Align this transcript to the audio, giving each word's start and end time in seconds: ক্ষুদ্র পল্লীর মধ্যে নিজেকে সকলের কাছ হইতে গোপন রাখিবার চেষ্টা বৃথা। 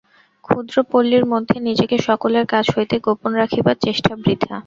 ক্ষুদ্র 0.43 0.75
পল্লীর 0.91 1.25
মধ্যে 1.33 1.57
নিজেকে 1.67 1.95
সকলের 2.07 2.45
কাছ 2.53 2.65
হইতে 2.75 2.95
গোপন 3.05 3.31
রাখিবার 3.33 3.77
চেষ্টা 3.85 4.11
বৃথা। 4.17 4.53